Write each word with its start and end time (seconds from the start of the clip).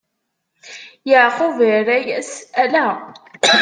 Yeɛqub 1.09 1.57
irra-yas: 1.73 2.31
Ala! 2.63 2.87